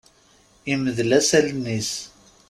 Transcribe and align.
Imdel-as 0.73 1.29
allen-is. 1.37 1.91